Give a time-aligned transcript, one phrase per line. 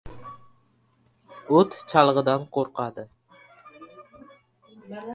[1.59, 3.07] •O‘t chalg‘idan qo‘rqadi.